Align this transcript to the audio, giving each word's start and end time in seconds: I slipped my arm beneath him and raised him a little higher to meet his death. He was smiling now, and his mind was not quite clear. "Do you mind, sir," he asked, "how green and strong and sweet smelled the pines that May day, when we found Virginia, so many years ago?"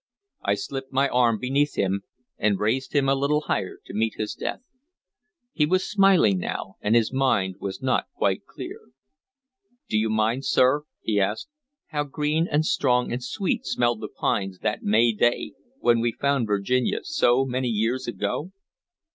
I 0.43 0.55
slipped 0.55 0.91
my 0.91 1.07
arm 1.07 1.37
beneath 1.37 1.75
him 1.75 2.01
and 2.39 2.59
raised 2.59 2.93
him 2.93 3.07
a 3.07 3.13
little 3.13 3.41
higher 3.41 3.77
to 3.85 3.93
meet 3.93 4.15
his 4.17 4.33
death. 4.33 4.63
He 5.53 5.67
was 5.67 5.87
smiling 5.87 6.39
now, 6.39 6.77
and 6.81 6.95
his 6.95 7.13
mind 7.13 7.57
was 7.59 7.83
not 7.83 8.07
quite 8.15 8.47
clear. 8.47 8.79
"Do 9.89 9.99
you 9.99 10.09
mind, 10.09 10.43
sir," 10.45 10.85
he 11.03 11.19
asked, 11.21 11.49
"how 11.89 12.05
green 12.05 12.47
and 12.47 12.65
strong 12.65 13.11
and 13.13 13.23
sweet 13.23 13.63
smelled 13.67 14.01
the 14.01 14.07
pines 14.09 14.57
that 14.63 14.81
May 14.81 15.13
day, 15.13 15.53
when 15.77 15.99
we 15.99 16.13
found 16.13 16.47
Virginia, 16.47 17.01
so 17.03 17.45
many 17.45 17.67
years 17.67 18.07
ago?" 18.07 18.51